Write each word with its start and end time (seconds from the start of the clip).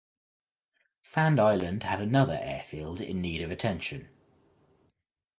Sand 1.03 1.39
Island 1.39 1.83
had 1.83 2.01
another 2.01 2.35
airfield 2.41 3.01
in 3.01 3.21
need 3.21 3.43
of 3.43 3.51
attention. 3.51 4.09